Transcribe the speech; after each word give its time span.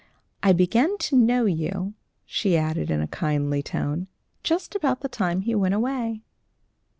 I 0.41 0.51
began 0.51 0.97
to 0.97 1.15
know 1.15 1.45
you," 1.45 1.93
she 2.25 2.57
added, 2.57 2.89
in 2.89 3.01
a 3.01 3.07
kindly 3.07 3.61
tone, 3.61 4.07
"just 4.41 4.73
about 4.73 5.01
the 5.01 5.07
time 5.07 5.41
he 5.41 5.53
went 5.53 5.75
away." 5.75 6.23